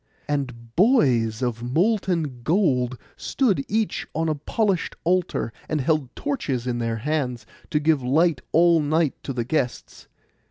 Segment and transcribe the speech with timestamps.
[0.27, 6.79] And boys of molten gold stood each on a polished altar, and held torches in
[6.79, 10.07] their hands, to give light all night to the guests.